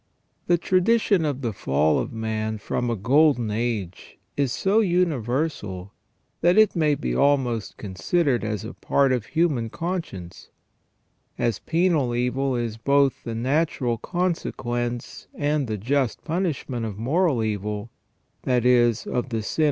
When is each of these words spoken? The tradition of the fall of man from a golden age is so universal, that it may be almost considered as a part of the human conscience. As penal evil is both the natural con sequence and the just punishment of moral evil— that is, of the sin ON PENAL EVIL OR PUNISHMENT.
The 0.47 0.57
tradition 0.57 1.25
of 1.25 1.41
the 1.41 1.53
fall 1.53 1.99
of 1.99 2.11
man 2.11 2.57
from 2.57 2.89
a 2.89 2.95
golden 2.95 3.51
age 3.51 4.17
is 4.35 4.51
so 4.51 4.79
universal, 4.79 5.93
that 6.41 6.57
it 6.57 6.75
may 6.75 6.95
be 6.95 7.15
almost 7.15 7.77
considered 7.77 8.43
as 8.43 8.65
a 8.65 8.73
part 8.73 9.11
of 9.11 9.21
the 9.25 9.29
human 9.29 9.69
conscience. 9.69 10.49
As 11.37 11.59
penal 11.59 12.15
evil 12.15 12.55
is 12.55 12.77
both 12.77 13.23
the 13.25 13.35
natural 13.35 13.99
con 13.99 14.33
sequence 14.33 15.27
and 15.35 15.67
the 15.67 15.77
just 15.77 16.23
punishment 16.23 16.83
of 16.83 16.97
moral 16.97 17.43
evil— 17.43 17.91
that 18.45 18.65
is, 18.65 19.05
of 19.05 19.05
the 19.05 19.05
sin 19.05 19.13
ON 19.13 19.13
PENAL 19.13 19.19
EVIL 19.19 19.19
OR 19.21 19.21
PUNISHMENT. 19.29 19.57